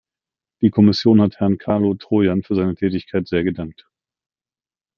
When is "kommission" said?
0.71-1.21